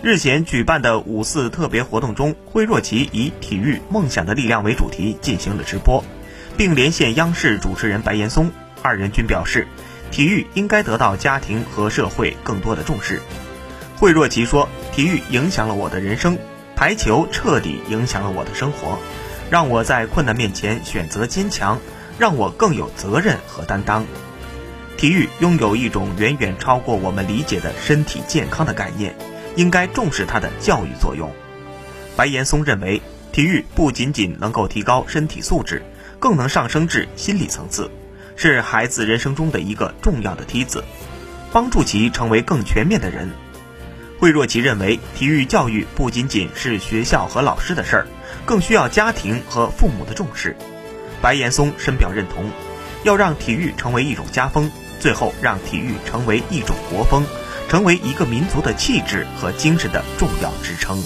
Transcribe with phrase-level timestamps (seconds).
[0.00, 6.04] 日前举办的五四特别活动中，惠若琪以“体育梦想的力量”为主题进行了直播，
[6.56, 9.66] 并连线央视主持人白岩松，二人均表示，
[10.12, 13.20] 体育应该得到家庭和社会更多的重视。
[13.96, 16.38] 惠若琪说：“体育影响了我的人生，
[16.76, 19.00] 排球彻底影响了我的生活，
[19.50, 21.80] 让我在困难面前选择坚强，
[22.20, 24.06] 让我更有责任和担当。
[24.96, 29.12] 体育拥有一种远远超过我们理解的身体健康的概念。”
[29.58, 31.32] 应该重视它的教育作用。
[32.14, 35.82] 白岩松认为，体育不仅仅能够提高身体素质，
[36.20, 37.90] 更能上升至心理层次，
[38.36, 40.84] 是孩子人生中的一个重要的梯子，
[41.52, 43.28] 帮助其成为更全面的人。
[44.20, 48.06] 惠若琪认为，体育教育不仅仅是学校和老师的事儿，
[48.46, 50.56] 更需要家庭和父母的重视。
[51.20, 52.48] 白岩松深表认同，
[53.02, 57.26] 要让体育成为一种家风，最后让体育成为一种国风。
[57.68, 60.98] 成为一个民族的气质和精神的重要支撑。